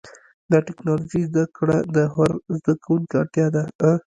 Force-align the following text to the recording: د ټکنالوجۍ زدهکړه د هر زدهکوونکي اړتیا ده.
د 0.51 0.53
ټکنالوجۍ 0.67 1.21
زدهکړه 1.29 1.77
د 1.95 1.97
هر 2.13 2.31
زدهکوونکي 2.57 3.15
اړتیا 3.21 3.47
ده. 3.55 3.63